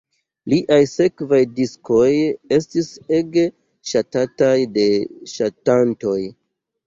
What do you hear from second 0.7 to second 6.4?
sekvaj diskoj estis ege ŝatataj de ŝatantoj.